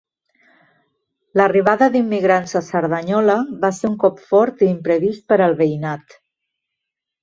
L'arribada 1.41 1.89
d'immigrants 1.97 2.57
a 2.61 2.63
Cerdanyola 2.71 3.37
va 3.67 3.73
ser 3.83 3.89
un 3.95 4.01
cop 4.07 4.27
fort 4.33 4.67
i 4.69 4.75
imprevist 4.75 5.31
per 5.33 5.43
al 5.49 5.59
veïnat. 5.65 6.23